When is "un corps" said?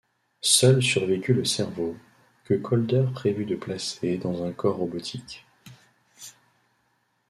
4.43-4.77